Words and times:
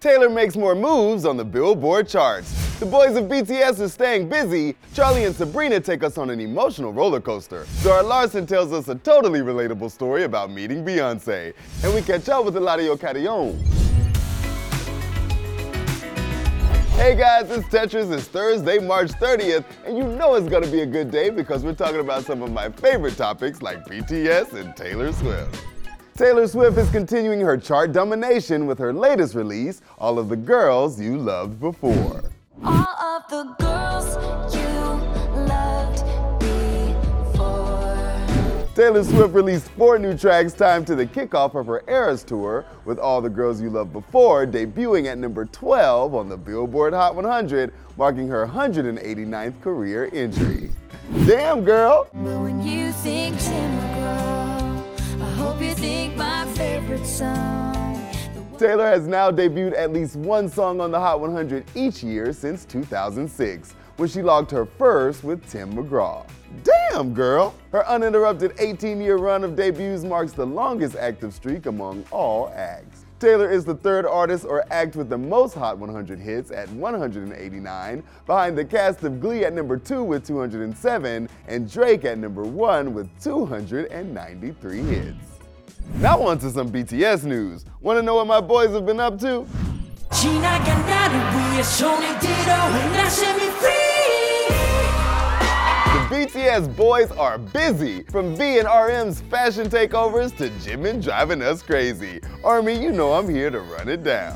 Taylor 0.00 0.30
makes 0.30 0.56
more 0.56 0.74
moves 0.74 1.26
on 1.26 1.36
the 1.36 1.44
Billboard 1.44 2.08
charts. 2.08 2.50
The 2.78 2.86
boys 2.86 3.16
of 3.16 3.24
BTS 3.24 3.80
are 3.80 3.88
staying 3.90 4.30
busy. 4.30 4.74
Charlie 4.94 5.24
and 5.24 5.36
Sabrina 5.36 5.78
take 5.78 6.02
us 6.02 6.16
on 6.16 6.30
an 6.30 6.40
emotional 6.40 6.90
roller 6.90 7.20
coaster. 7.20 7.66
Zara 7.82 8.02
Larsson 8.02 8.46
tells 8.46 8.72
us 8.72 8.88
a 8.88 8.94
totally 8.94 9.40
relatable 9.40 9.90
story 9.90 10.24
about 10.24 10.50
meeting 10.50 10.86
Beyonce. 10.86 11.52
And 11.84 11.94
we 11.94 12.00
catch 12.00 12.30
up 12.30 12.46
with 12.46 12.54
Eladio 12.54 12.98
Carrion. 12.98 13.62
Hey 16.96 17.14
guys, 17.14 17.50
it's 17.50 17.68
Tetris. 17.68 18.10
It's 18.10 18.26
Thursday, 18.26 18.78
March 18.78 19.10
30th, 19.10 19.66
and 19.84 19.98
you 19.98 20.04
know 20.04 20.34
it's 20.34 20.48
gonna 20.48 20.66
be 20.66 20.80
a 20.80 20.86
good 20.86 21.10
day 21.10 21.28
because 21.28 21.62
we're 21.62 21.74
talking 21.74 22.00
about 22.00 22.24
some 22.24 22.40
of 22.40 22.50
my 22.50 22.70
favorite 22.70 23.18
topics 23.18 23.60
like 23.60 23.84
BTS 23.84 24.54
and 24.54 24.74
Taylor 24.74 25.12
Swift. 25.12 25.69
Taylor 26.20 26.46
Swift 26.46 26.76
is 26.76 26.90
continuing 26.90 27.40
her 27.40 27.56
chart 27.56 27.92
domination 27.92 28.66
with 28.66 28.78
her 28.78 28.92
latest 28.92 29.34
release, 29.34 29.80
All 29.96 30.18
of 30.18 30.28
the 30.28 30.36
Girls 30.36 31.00
You 31.00 31.16
Loved 31.16 31.58
Before. 31.58 32.22
All 32.62 32.76
of 32.76 33.22
the 33.30 33.44
girls 33.58 34.54
you 34.54 35.40
loved 35.48 36.04
before. 37.32 38.66
Taylor 38.74 39.02
Swift 39.02 39.32
released 39.32 39.70
four 39.70 39.98
new 39.98 40.14
tracks 40.14 40.52
timed 40.52 40.86
to 40.88 40.94
the 40.94 41.06
kickoff 41.06 41.54
of 41.54 41.64
her 41.64 41.82
Eras 41.88 42.22
tour, 42.22 42.66
with 42.84 42.98
All 42.98 43.22
the 43.22 43.30
Girls 43.30 43.62
You 43.62 43.70
Loved 43.70 43.94
Before 43.94 44.46
debuting 44.46 45.06
at 45.06 45.16
number 45.16 45.46
12 45.46 46.14
on 46.14 46.28
the 46.28 46.36
Billboard 46.36 46.92
Hot 46.92 47.16
100, 47.16 47.72
marking 47.96 48.28
her 48.28 48.46
189th 48.46 49.58
career 49.62 50.10
entry. 50.12 50.70
Damn, 51.24 51.64
girl! 51.64 52.10
Think 55.80 56.14
my 56.14 56.44
favorite 56.52 57.06
song. 57.06 57.96
Taylor 58.58 58.86
has 58.86 59.06
now 59.06 59.30
debuted 59.30 59.74
at 59.78 59.94
least 59.94 60.14
one 60.16 60.46
song 60.46 60.78
on 60.78 60.90
the 60.90 61.00
Hot 61.00 61.20
100 61.20 61.64
each 61.74 62.02
year 62.02 62.34
since 62.34 62.66
2006, 62.66 63.72
when 63.96 64.06
she 64.06 64.20
logged 64.20 64.50
her 64.50 64.66
first 64.66 65.24
with 65.24 65.48
Tim 65.48 65.72
McGraw. 65.72 66.28
Damn, 66.62 67.14
girl! 67.14 67.54
Her 67.72 67.88
uninterrupted 67.88 68.52
18 68.58 69.00
year 69.00 69.16
run 69.16 69.42
of 69.42 69.56
debuts 69.56 70.04
marks 70.04 70.32
the 70.32 70.44
longest 70.44 70.96
active 70.96 71.32
streak 71.32 71.64
among 71.64 72.04
all 72.10 72.52
acts. 72.54 73.06
Taylor 73.18 73.50
is 73.50 73.64
the 73.64 73.74
third 73.74 74.04
artist 74.04 74.44
or 74.44 74.66
act 74.70 74.96
with 74.96 75.08
the 75.08 75.16
most 75.16 75.54
Hot 75.54 75.78
100 75.78 76.18
hits 76.18 76.50
at 76.50 76.68
189, 76.72 78.02
behind 78.26 78.58
the 78.58 78.64
cast 78.66 79.02
of 79.04 79.18
Glee 79.18 79.46
at 79.46 79.54
number 79.54 79.78
2 79.78 80.04
with 80.04 80.26
207, 80.26 81.26
and 81.48 81.72
Drake 81.72 82.04
at 82.04 82.18
number 82.18 82.42
1 82.42 82.92
with 82.92 83.08
293 83.22 84.78
hits. 84.82 85.39
Now 85.95 86.21
on 86.21 86.39
to 86.39 86.49
some 86.49 86.69
BTS 86.69 87.23
news. 87.23 87.65
Wanna 87.81 88.01
know 88.01 88.15
what 88.15 88.27
my 88.27 88.41
boys 88.41 88.71
have 88.71 88.85
been 88.85 88.99
up 88.99 89.19
to? 89.21 89.47
지나간 90.11 90.85
나를 90.85 91.19
위해 91.19 91.63
손을 91.63 92.19
들어 92.19 92.55
나 92.93 93.07
set 93.09 93.35
me 93.35 93.49
free 93.59 93.75
The 95.93 96.15
BTS 96.15 96.75
boys 96.75 97.11
are 97.11 97.37
busy. 97.37 98.03
From 98.11 98.35
V 98.35 98.59
and 98.59 98.67
RM's 98.67 99.21
fashion 99.21 99.69
takeovers 99.69 100.35
to 100.37 100.49
Jimin 100.61 101.01
driving 101.01 101.41
us 101.41 101.61
crazy. 101.61 102.21
Army, 102.43 102.73
you 102.73 102.91
know 102.91 103.13
I'm 103.13 103.27
here 103.27 103.49
to 103.49 103.59
run 103.59 103.89
it 103.89 104.03
down. 104.03 104.35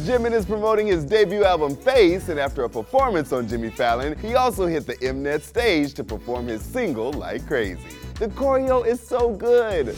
Jimin 0.00 0.32
is 0.32 0.46
promoting 0.46 0.86
his 0.86 1.04
debut 1.04 1.44
album 1.44 1.76
Face, 1.76 2.30
and 2.30 2.40
after 2.40 2.64
a 2.64 2.68
performance 2.70 3.32
on 3.32 3.46
Jimmy 3.46 3.68
Fallon, 3.68 4.18
he 4.20 4.34
also 4.34 4.64
hit 4.66 4.86
the 4.86 4.94
Mnet 4.94 5.42
stage 5.42 5.92
to 5.94 6.02
perform 6.02 6.46
his 6.46 6.62
single 6.62 7.12
Like 7.12 7.46
Crazy. 7.46 7.80
The 8.14 8.28
choreo 8.28 8.86
is 8.86 8.98
so 8.98 9.30
good. 9.34 9.94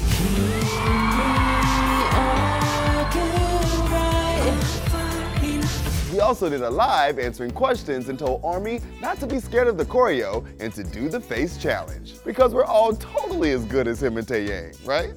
He 6.11 6.21
also 6.21 6.51
did 6.51 6.63
a 6.63 6.71
live 6.71 7.21
answering 7.21 7.53
questions 7.53 8.09
and 8.09 8.19
told 8.19 8.45
Army 8.45 8.81
not 9.01 9.21
to 9.21 9.27
be 9.29 9.39
scared 9.39 9.69
of 9.69 9.77
the 9.79 9.85
choreo 9.85 10.45
and 10.59 10.75
to 10.75 10.83
do 10.83 11.09
the 11.09 11.21
face 11.21 11.57
challenge. 11.57 12.15
Because 12.25 12.53
we're 12.53 12.65
all 12.65 12.95
totally 12.97 13.53
as 13.53 13.65
good 13.67 13.87
as 13.87 14.03
him 14.03 14.17
and 14.19 14.27
Taeyang, 14.27 14.85
right? 14.85 15.13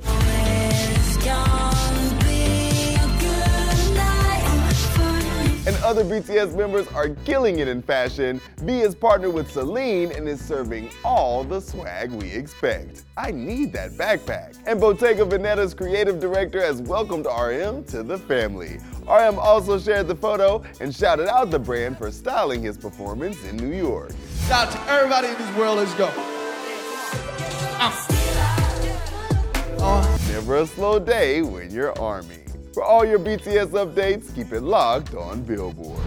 Other 5.86 6.04
BTS 6.04 6.56
members 6.56 6.88
are 6.88 7.10
killing 7.26 7.60
it 7.60 7.68
in 7.68 7.80
fashion. 7.80 8.42
V 8.58 8.82
is 8.82 8.96
partnered 8.96 9.34
with 9.34 9.52
Celine 9.52 10.12
and 10.12 10.28
is 10.28 10.44
serving 10.44 10.90
all 11.04 11.44
the 11.44 11.62
swag 11.62 12.12
we 12.12 12.32
expect. 12.32 13.04
I 13.18 13.30
need 13.30 13.72
that 13.74 13.92
backpack. 13.92 14.58
And 14.66 14.82
Bottega 14.82 15.26
Veneta's 15.26 15.76
creative 15.76 16.20
director 16.20 16.60
has 16.60 16.82
welcomed 16.82 17.28
RM 17.28 17.84
to 17.86 18.02
the 18.02 18.18
family. 18.18 18.80
RM 19.04 19.38
also 19.38 19.78
shared 19.78 20.08
the 20.08 20.16
photo 20.16 20.64
and 20.80 20.94
shouted 20.94 21.28
out 21.28 21.52
the 21.52 21.60
brand 21.60 22.00
for 22.00 22.10
styling 22.10 22.64
his 22.64 22.80
performance 22.80 23.44
in 23.46 23.56
New 23.56 23.76
York. 23.76 24.12
Shout 24.48 24.68
out 24.68 24.72
to 24.74 24.92
everybody 24.92 25.28
in 25.28 25.38
this 25.38 25.56
world. 25.56 25.78
Let's 25.78 25.94
go. 25.94 26.10
Ah. 27.78 28.12
Never 30.32 30.58
a 30.58 30.68
slow 30.68 30.98
day 30.98 31.44
when 31.44 31.70
you're 31.70 31.98
Army. 32.00 32.45
For 32.76 32.84
all 32.84 33.06
your 33.06 33.20
BTS 33.20 33.68
updates, 33.68 34.36
keep 34.36 34.52
it 34.52 34.60
locked 34.60 35.16
on 35.16 35.44
Billboard. 35.44 36.04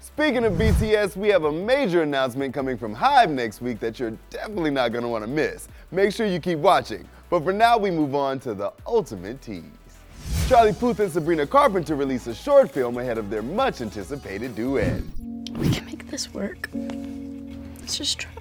Speaking 0.00 0.46
of 0.46 0.54
BTS, 0.54 1.16
we 1.16 1.28
have 1.28 1.44
a 1.44 1.52
major 1.52 2.02
announcement 2.02 2.54
coming 2.54 2.78
from 2.78 2.96
HYBE 2.96 3.28
next 3.32 3.60
week 3.60 3.78
that 3.80 4.00
you're 4.00 4.16
definitely 4.30 4.70
not 4.70 4.92
going 4.92 5.02
to 5.02 5.08
want 5.10 5.22
to 5.22 5.28
miss. 5.28 5.68
Make 5.90 6.14
sure 6.14 6.24
you 6.24 6.40
keep 6.40 6.60
watching. 6.60 7.06
But 7.28 7.44
for 7.44 7.52
now, 7.52 7.76
we 7.76 7.90
move 7.90 8.14
on 8.14 8.40
to 8.40 8.54
the 8.54 8.72
ultimate 8.86 9.42
tease. 9.42 9.64
Charlie 10.48 10.72
Puth 10.72 10.98
and 11.00 11.12
Sabrina 11.12 11.46
Carpenter 11.46 11.94
release 11.94 12.26
a 12.26 12.34
short 12.34 12.70
film 12.70 12.96
ahead 12.96 13.18
of 13.18 13.28
their 13.28 13.42
much 13.42 13.82
anticipated 13.82 14.54
duet. 14.54 15.02
We 15.58 15.68
can 15.68 15.84
make 15.84 16.10
this 16.10 16.32
work. 16.32 16.70
Let's 16.72 17.98
just 17.98 18.18
try. 18.18 18.32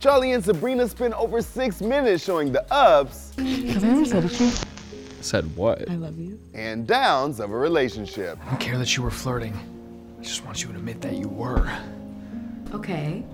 Charlie 0.00 0.32
and 0.32 0.44
Sabrina 0.44 0.86
spend 0.86 1.14
over 1.14 1.40
six 1.40 1.80
minutes 1.80 2.22
showing 2.22 2.52
the 2.52 2.70
ups 2.70 3.32
Said 5.24 5.56
what? 5.56 5.88
I 5.90 5.94
love 5.96 6.18
you. 6.18 6.38
and 6.52 6.86
downs 6.86 7.40
of 7.40 7.50
a 7.50 7.56
relationship. 7.56 8.38
I 8.44 8.50
don't 8.50 8.60
care 8.60 8.76
that 8.76 8.94
you 8.94 9.02
were 9.02 9.10
flirting. 9.10 9.54
I 10.20 10.22
just 10.22 10.44
want 10.44 10.62
you 10.62 10.68
to 10.68 10.74
admit 10.76 11.00
that 11.00 11.14
you 11.14 11.28
were. 11.28 11.66
Okay. 12.74 13.24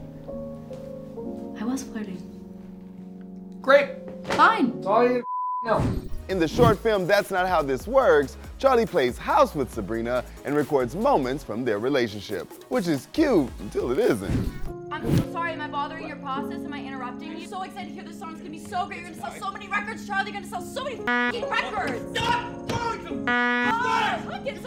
I 1.61 1.65
was 1.65 1.83
flirting. 1.83 2.23
Great. 3.61 3.89
Fine. 4.23 4.73
That's 4.77 4.87
all 4.87 5.03
you 5.05 5.25
know. 5.65 5.83
In 6.29 6.39
the 6.39 6.47
short 6.47 6.79
film 6.79 7.09
That's 7.09 7.33
Not 7.33 7.49
How 7.49 7.61
This 7.61 7.89
Works, 7.89 8.37
Charlie 8.59 8.87
plays 8.87 9.19
house 9.19 9.57
with 9.57 9.75
Sabrina 9.75 10.25
and 10.45 10.55
records 10.55 10.95
moments 10.95 11.43
from 11.43 11.65
their 11.65 11.81
relationship, 11.81 12.49
which 12.69 12.87
is 12.87 13.09
cute 13.13 13.51
until 13.59 13.91
it 13.91 13.99
isn't. 13.99 14.80
I'm 15.03 15.17
so 15.17 15.33
sorry. 15.33 15.53
Am 15.53 15.63
I 15.63 15.69
bothering 15.69 16.07
your 16.07 16.19
process? 16.19 16.63
Am 16.63 16.75
I 16.75 16.85
interrupting 16.85 17.35
you? 17.39 17.47
So 17.47 17.63
excited 17.63 17.89
to 17.89 17.95
hear 17.95 18.05
this 18.05 18.19
song. 18.19 18.33
It's 18.33 18.41
gonna 18.41 18.51
be 18.51 18.59
so 18.59 18.85
great. 18.85 19.01
You're 19.01 19.11
gonna 19.11 19.23
sell 19.23 19.49
so 19.49 19.51
many 19.51 19.67
records, 19.67 20.07
Charlie. 20.07 20.31
You're 20.31 20.43
gonna 20.43 20.51
sell 20.51 20.61
so 20.61 20.85
many 20.85 20.97
f***ing 20.97 21.49
records. 21.49 22.19
Stop 22.19 22.69
going 22.69 23.07
to 23.07 23.25
oh, 23.27 24.31
I'm 24.31 24.45
getting 24.45 24.61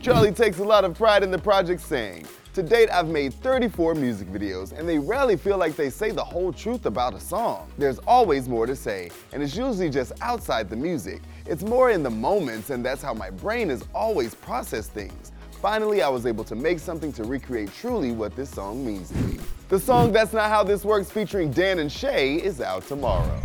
Charlie 0.00 0.30
takes 0.30 0.60
a 0.60 0.64
lot 0.64 0.84
of 0.84 0.94
pride 0.96 1.24
in 1.24 1.32
the 1.32 1.38
project, 1.38 1.80
saying, 1.80 2.26
To 2.54 2.62
date, 2.62 2.88
I've 2.92 3.08
made 3.08 3.34
34 3.34 3.96
music 3.96 4.28
videos, 4.28 4.70
and 4.70 4.88
they 4.88 5.00
rarely 5.00 5.36
feel 5.36 5.58
like 5.58 5.74
they 5.74 5.90
say 5.90 6.12
the 6.12 6.22
whole 6.22 6.52
truth 6.52 6.86
about 6.86 7.12
a 7.14 7.18
song. 7.18 7.68
There's 7.76 7.98
always 8.06 8.48
more 8.48 8.66
to 8.66 8.76
say, 8.76 9.10
and 9.32 9.42
it's 9.42 9.56
usually 9.56 9.90
just 9.90 10.12
outside 10.20 10.70
the 10.70 10.76
music. 10.76 11.22
It's 11.44 11.64
more 11.64 11.90
in 11.90 12.04
the 12.04 12.10
moments, 12.10 12.70
and 12.70 12.84
that's 12.84 13.02
how 13.02 13.14
my 13.14 13.30
brain 13.30 13.68
has 13.70 13.82
always 13.92 14.32
processed 14.32 14.92
things. 14.92 15.32
Finally, 15.60 16.02
I 16.02 16.08
was 16.08 16.26
able 16.26 16.44
to 16.44 16.54
make 16.54 16.78
something 16.78 17.12
to 17.14 17.24
recreate 17.24 17.72
truly 17.74 18.12
what 18.12 18.36
this 18.36 18.50
song 18.50 18.84
means 18.84 19.08
to 19.10 19.16
me. 19.18 19.38
The 19.68 19.80
song 19.80 20.12
That's 20.12 20.32
Not 20.32 20.50
How 20.50 20.62
This 20.62 20.84
Works 20.84 21.10
featuring 21.10 21.50
Dan 21.50 21.78
and 21.78 21.90
Shay 21.90 22.36
is 22.36 22.60
out 22.60 22.86
tomorrow. 22.86 23.40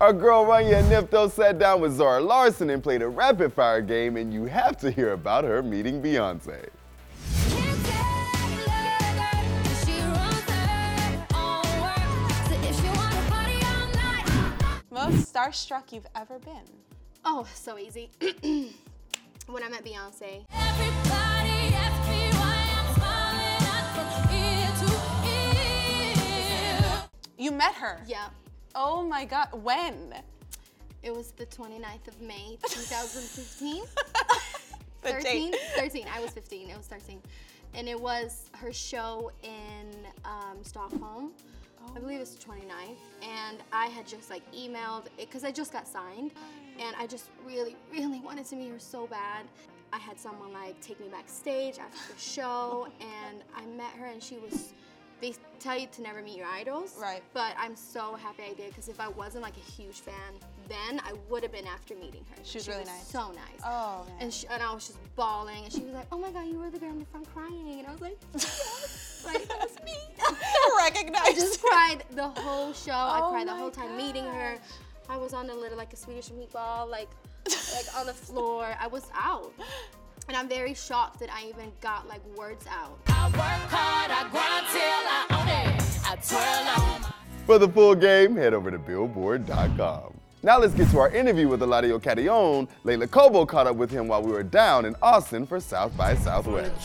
Our 0.00 0.14
girl 0.14 0.46
Rania 0.46 0.82
Nifto 0.88 1.30
sat 1.30 1.58
down 1.58 1.82
with 1.82 1.92
Zara 1.92 2.20
Larsson 2.22 2.70
and 2.70 2.82
played 2.82 3.02
a 3.02 3.08
rapid 3.08 3.52
fire 3.52 3.82
game, 3.82 4.16
and 4.16 4.32
you 4.32 4.46
have 4.46 4.78
to 4.78 4.90
hear 4.90 5.12
about 5.12 5.44
her 5.44 5.62
meeting 5.62 6.00
Beyonce. 6.02 6.66
Can't 7.50 7.84
take 7.84 8.66
love, 8.66 9.84
she 9.84 10.00
runs 10.00 10.50
her 10.50 11.26
own 11.34 11.80
world. 11.82 12.32
So 12.48 12.54
if 12.62 12.82
you 12.82 12.90
wanna 12.92 13.30
party 13.30 13.60
all 13.66 13.88
night, 13.92 14.82
Most 14.90 15.32
starstruck 15.32 15.92
you've 15.92 16.06
ever 16.16 16.38
been. 16.38 16.64
Oh, 17.26 17.46
so 17.54 17.76
easy. 17.76 18.08
when 19.46 19.62
I 19.62 19.68
met 19.68 19.84
Beyonce. 19.84 20.46
everybody 20.52 20.99
You 27.40 27.50
met 27.50 27.72
her. 27.76 28.02
Yeah. 28.06 28.26
Oh 28.74 29.02
my 29.02 29.24
god. 29.24 29.48
When? 29.62 30.14
It 31.02 31.14
was 31.14 31.30
the 31.30 31.46
29th 31.46 32.08
of 32.08 32.20
May, 32.20 32.58
2015. 32.68 33.82
13? 35.00 35.52
13. 35.76 36.06
I 36.14 36.20
was 36.20 36.32
15. 36.32 36.68
It 36.68 36.76
was 36.76 36.86
13. 36.86 37.18
And 37.72 37.88
it 37.88 37.98
was 37.98 38.50
her 38.52 38.74
show 38.74 39.32
in 39.42 40.06
um, 40.26 40.58
Stockholm. 40.62 41.32
I 41.96 41.98
believe 41.98 42.20
it's 42.20 42.34
the 42.34 42.44
29th, 42.44 42.98
and 43.22 43.56
I 43.72 43.86
had 43.86 44.06
just 44.06 44.28
like 44.28 44.42
emailed 44.52 45.06
it 45.06 45.30
because 45.30 45.44
I 45.44 45.50
just 45.50 45.72
got 45.72 45.88
signed, 45.88 46.32
and 46.78 46.94
I 46.98 47.06
just 47.06 47.30
really, 47.42 47.74
really 47.90 48.20
wanted 48.20 48.44
to 48.46 48.56
meet 48.56 48.70
her 48.70 48.78
so 48.78 49.06
bad. 49.06 49.46
I 49.90 49.96
had 49.96 50.20
someone 50.20 50.52
like 50.52 50.78
take 50.82 51.00
me 51.00 51.06
backstage 51.10 51.78
after 51.78 52.12
the 52.12 52.20
show, 52.20 52.86
and 53.00 53.42
I 53.56 53.64
met 53.76 53.92
her, 53.94 54.06
and 54.06 54.22
she 54.22 54.36
was. 54.36 54.74
They 55.20 55.34
tell 55.58 55.78
you 55.78 55.86
to 55.92 56.02
never 56.02 56.22
meet 56.22 56.36
your 56.38 56.46
idols, 56.46 56.96
Right. 57.00 57.22
But 57.34 57.54
I'm 57.58 57.76
so 57.76 58.14
happy 58.14 58.44
I 58.44 58.54
did 58.54 58.70
because 58.70 58.88
if 58.88 58.98
I 59.00 59.08
wasn't 59.08 59.42
like 59.42 59.56
a 59.56 59.70
huge 59.72 60.00
fan 60.00 60.14
then, 60.68 61.00
I 61.00 61.12
would 61.28 61.42
have 61.42 61.52
been 61.52 61.66
after 61.66 61.94
meeting 61.96 62.24
her. 62.30 62.36
She 62.44 62.58
was 62.58 62.68
really 62.68 62.84
nice. 62.84 63.08
So 63.08 63.32
nice. 63.32 63.60
Oh, 63.64 64.04
man. 64.06 64.16
And, 64.20 64.32
she, 64.32 64.46
and 64.46 64.62
I 64.62 64.72
was 64.72 64.86
just 64.86 64.98
bawling, 65.16 65.64
and 65.64 65.72
she 65.72 65.80
was 65.80 65.92
like, 65.94 66.06
"Oh 66.12 66.18
my 66.18 66.30
God, 66.30 66.46
you 66.46 66.58
were 66.60 66.70
the 66.70 66.78
girl 66.78 66.90
in 66.90 67.00
the 67.00 67.04
front 67.06 67.26
crying," 67.34 67.80
and 67.80 67.88
I 67.88 67.92
was 67.92 68.00
like, 68.00 68.16
"Yes, 68.34 69.22
like 69.26 69.48
that 69.48 69.60
was 69.60 69.76
me." 69.84 69.96
Recognized. 70.78 71.26
I 71.26 71.32
just 71.32 71.60
cried 71.60 72.04
the 72.12 72.28
whole 72.28 72.72
show. 72.72 72.92
I 72.92 73.20
Oh 73.22 73.30
cried 73.30 73.48
the 73.48 73.54
whole 73.54 73.70
time 73.70 73.96
meeting 73.96 74.24
her. 74.24 74.58
I 75.08 75.16
was 75.16 75.34
on 75.34 75.48
the 75.48 75.54
little 75.54 75.76
like 75.76 75.92
a 75.92 75.96
Swedish 75.96 76.28
meatball, 76.30 76.88
like 76.88 77.08
like 77.46 77.86
on 77.96 78.06
the 78.06 78.14
floor. 78.14 78.74
I 78.80 78.86
was 78.86 79.10
out. 79.12 79.52
And 80.30 80.36
I'm 80.36 80.48
very 80.48 80.74
shocked 80.74 81.18
that 81.18 81.28
I 81.28 81.48
even 81.48 81.72
got 81.80 82.06
like 82.06 82.24
words 82.36 82.64
out. 82.70 83.04
For 87.46 87.58
the 87.58 87.68
full 87.68 87.96
game, 87.96 88.36
head 88.36 88.54
over 88.54 88.70
to 88.70 88.78
billboard.com. 88.78 90.14
Now 90.44 90.60
let's 90.60 90.72
get 90.72 90.88
to 90.90 91.00
our 91.00 91.10
interview 91.10 91.48
with 91.48 91.62
Eladio 91.62 92.00
Carrion. 92.00 92.68
Leila 92.84 93.08
Cobo 93.08 93.44
caught 93.44 93.66
up 93.66 93.74
with 93.74 93.90
him 93.90 94.06
while 94.06 94.22
we 94.22 94.30
were 94.30 94.44
down 94.44 94.84
in 94.84 94.94
Austin 95.02 95.48
for 95.48 95.58
South 95.58 95.96
by 95.96 96.14
Southwest. 96.14 96.80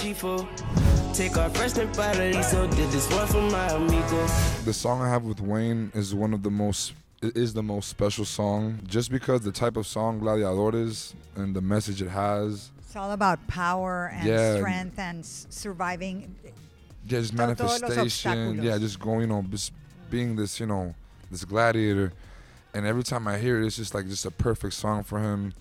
Take 1.14 1.38
our 1.38 1.52
first 1.52 1.76
trip 1.76 1.96
out 2.00 2.20
of 2.20 2.44
so 2.46 2.66
did 2.66 2.90
this 2.90 3.08
one 3.12 3.28
for 3.28 3.42
my 3.44 3.68
amigos. 3.68 4.66
The 4.66 4.74
song 4.74 5.04
I 5.04 5.10
have 5.10 5.24
with 5.24 5.40
Wayne 5.40 5.92
is 5.94 6.16
one 6.16 6.34
of 6.34 6.42
the 6.42 6.50
most 6.50 6.94
it 7.22 7.38
is 7.38 7.54
the 7.54 7.64
most 7.64 7.90
special 7.90 8.26
song 8.26 8.80
just 8.88 9.12
because 9.12 9.42
the 9.42 9.52
type 9.52 9.78
of 9.78 9.86
song 9.86 10.20
Gladiador 10.20 10.74
is 10.74 11.14
and 11.36 11.56
the 11.56 11.62
message 11.62 12.02
it 12.02 12.10
has. 12.10 12.72
It's 12.86 12.96
all 12.96 13.12
about 13.12 13.46
power 13.48 14.12
and 14.14 14.28
Yeah. 14.28 14.56
strength 14.58 14.98
and 15.00 15.20
s- 15.20 15.48
surviving. 15.50 16.36
Yeah, 16.44 17.20
just 17.20 17.32
To- 17.32 17.38
todos 17.38 17.60
los 17.60 17.82
manifestation. 17.82 18.64
Yeah, 18.64 18.78
just 18.78 19.00
going, 19.00 19.22
you 19.22 19.28
know, 19.28 19.44
just 19.50 19.72
being 20.10 20.36
this, 20.36 20.60
you 20.60 20.66
know, 20.66 20.96
this 21.30 21.44
gladiator. 21.46 22.14
And 22.74 22.86
every 22.86 23.04
time 23.04 23.28
I 23.28 23.38
hear 23.38 23.62
it, 23.62 23.66
it's 23.68 23.76
just 23.76 23.94
like 23.94 24.08
just 24.08 24.26
a 24.26 24.32
perfect 24.32 24.74
song 24.74 25.04
for 25.04 25.20
him. 25.20 25.54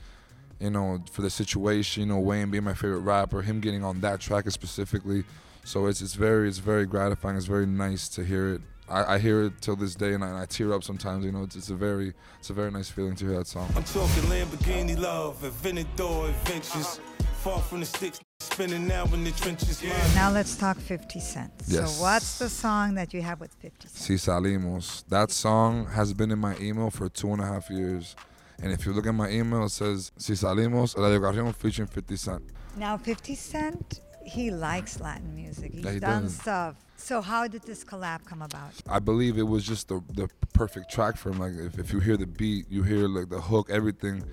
You 0.61 0.71
know, 0.71 1.03
for 1.11 1.23
the 1.23 1.31
situation. 1.31 2.03
You 2.05 2.09
know, 2.09 2.21
Wayne 2.21 2.51
being 2.51 2.65
my 2.65 2.75
favorite 2.75 3.01
rapper, 3.01 3.43
him 3.43 3.61
getting 3.61 3.83
on 3.85 4.01
that 4.03 4.21
track 4.21 4.49
specifically. 4.51 5.25
So 5.65 5.87
it's 5.87 6.01
it's 6.01 6.15
very 6.15 6.49
it's 6.49 6.59
very 6.59 6.87
gratifying. 6.87 7.37
It's 7.37 7.47
very 7.47 7.67
nice 7.67 8.09
to 8.11 8.25
hear 8.25 8.55
it. 8.55 8.61
I, 8.89 9.15
I 9.15 9.19
hear 9.19 9.43
it 9.45 9.61
till 9.63 9.77
this 9.77 9.95
day, 9.95 10.13
and 10.15 10.23
I, 10.23 10.29
and 10.29 10.37
I 10.39 10.47
tear 10.47 10.73
up 10.73 10.85
sometimes. 10.85 11.25
You 11.25 11.33
know, 11.33 11.43
it's, 11.43 11.57
it's 11.57 11.71
a 11.71 11.75
very 11.75 12.15
it's 12.39 12.51
a 12.51 12.53
very 12.55 12.71
nice 12.71 12.89
feeling 12.89 13.17
to 13.17 13.25
hear 13.27 13.39
that 13.39 13.47
song. 13.49 13.69
I'm 13.77 13.83
talking 13.85 14.23
Lamborghini 14.25 14.97
love, 14.99 15.43
Aventador 15.43 16.29
adventures. 16.29 17.01
Far 17.45 17.61
from 17.61 17.81
the 17.81 17.87
sticks, 17.87 18.21
spinning 18.41 18.87
now 18.89 19.05
in 19.13 19.23
the 19.23 19.31
trenches. 19.33 19.83
Now 20.15 20.31
let's 20.31 20.57
talk 20.57 20.79
50 20.79 21.21
Cent. 21.21 21.53
Yes. 21.67 21.95
So 21.97 22.03
what's 22.03 22.39
the 22.39 22.49
song 22.49 22.95
that 22.95 23.13
you 23.13 23.21
have 23.21 23.39
with 23.39 23.53
50 23.61 23.87
Cent? 23.87 23.99
Si 23.99 24.15
Salimos. 24.15 25.05
That 25.11 25.31
song 25.31 25.85
has 25.89 26.15
been 26.15 26.31
in 26.31 26.39
my 26.39 26.57
email 26.57 26.89
for 26.91 27.11
two 27.11 27.31
and 27.35 27.43
a 27.43 27.45
half 27.45 27.69
years. 27.69 28.17
And 28.63 28.73
if 28.73 28.87
you 28.87 28.95
look 28.95 29.07
at 29.07 29.13
my 29.15 29.29
email, 29.29 29.65
it 29.65 29.69
says 29.73 30.11
Si 30.17 30.33
Salimos, 30.33 30.95
Eladio 30.97 31.21
Carrion 31.21 31.53
featuring 31.53 31.87
50 31.87 32.17
Cent. 32.17 32.43
Now 32.79 32.97
50 32.97 33.35
Cent, 33.35 34.01
he 34.25 34.51
likes 34.51 34.99
Latin 34.99 35.35
music. 35.35 35.73
He's 35.73 35.85
Yeah, 35.85 35.93
he 35.93 36.01
done 36.01 36.23
does. 36.23 36.37
stuff. 36.37 36.77
So 36.97 37.21
how 37.21 37.47
did 37.47 37.65
this 37.65 37.85
collab 37.85 38.25
come 38.25 38.41
about? 38.41 38.73
I 38.89 39.01
believe 39.01 39.37
it 39.37 39.43
was 39.47 39.65
just 39.65 39.89
the, 39.89 40.01
the 40.15 40.31
perfect 40.55 40.91
track 40.91 41.19
for 41.19 41.29
him. 41.29 41.41
Like 41.41 41.53
if, 41.53 41.79
if 41.79 41.93
you 41.93 42.01
hear 42.01 42.17
the 42.17 42.27
beat, 42.27 42.71
you 42.71 42.85
hear 42.85 43.07
like 43.07 43.29
the 43.29 43.43
hook, 43.43 43.69
everything. 43.69 44.25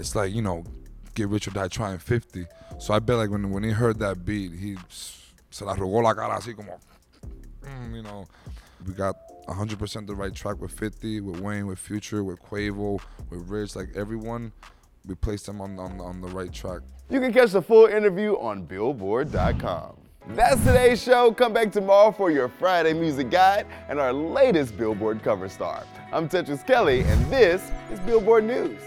It's 0.00 0.16
like 0.16 0.32
you 0.34 0.42
know, 0.42 0.64
get 1.16 1.28
rich 1.28 1.48
or 1.48 1.50
die 1.50 1.66
trying 1.68 1.98
50. 1.98 2.46
So 2.78 2.94
I 2.94 3.00
bet 3.00 3.16
like 3.16 3.30
when 3.30 3.50
when 3.50 3.64
he 3.64 3.70
heard 3.70 3.98
that 3.98 4.24
beat, 4.24 4.52
he 4.52 4.76
se 5.50 5.64
la 5.64 5.74
rogó 5.74 6.02
la 6.02 6.14
cara 6.14 6.36
así 6.38 6.54
como, 6.54 6.78
mm, 7.62 7.96
you 7.96 8.02
know. 8.02 8.26
We 8.86 8.92
got 8.92 9.16
100% 9.48 10.06
the 10.06 10.14
right 10.14 10.34
track 10.34 10.60
with 10.60 10.70
50, 10.70 11.22
with 11.22 11.40
Wayne, 11.40 11.66
with 11.66 11.78
Future, 11.78 12.22
with 12.22 12.40
Quavo, 12.40 13.00
with 13.30 13.48
Rich. 13.48 13.74
Like 13.74 13.88
everyone, 13.96 14.52
we 15.06 15.14
placed 15.16 15.46
them 15.46 15.60
on 15.60 15.78
on, 15.78 16.00
on 16.00 16.20
the 16.20 16.28
right 16.28 16.52
track. 16.52 16.82
You 17.10 17.20
can 17.20 17.32
catch 17.32 17.52
the 17.52 17.62
full 17.62 17.86
interview 17.86 18.34
on 18.34 18.64
billboard.com. 18.64 19.96
That's 20.30 20.62
today's 20.64 21.00
show. 21.00 21.32
Come 21.32 21.52
back 21.52 21.70
tomorrow 21.70 22.10
for 22.10 22.32
your 22.32 22.48
Friday 22.48 22.92
music 22.92 23.30
guide 23.30 23.66
and 23.88 24.00
our 24.00 24.12
latest 24.12 24.76
Billboard 24.76 25.22
cover 25.22 25.48
star. 25.48 25.84
I'm 26.12 26.28
Tetris 26.28 26.66
Kelly, 26.66 27.02
and 27.02 27.24
this 27.32 27.70
is 27.92 28.00
Billboard 28.00 28.44
News. 28.44 28.80